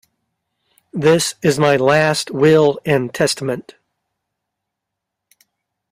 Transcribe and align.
This 0.91 1.35
is 1.43 1.59
my 1.59 1.77
last 1.77 2.31
will 2.31 2.79
and 2.87 3.13
testament. 3.13 3.75